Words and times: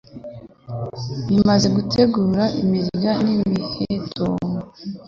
bimaze 1.27 1.67
gutegura 1.75 2.43
imirya 2.61 3.11
n'imiheto 3.25 4.25